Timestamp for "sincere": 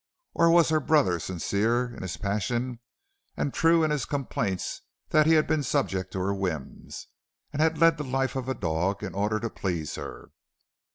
1.19-1.93